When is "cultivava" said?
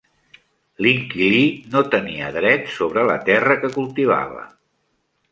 3.77-4.41